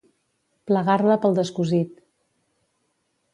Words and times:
Plegar-la 0.71 1.17
pel 1.25 1.37
descosit. 1.41 1.93